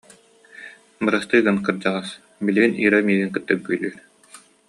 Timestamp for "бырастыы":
1.05-1.39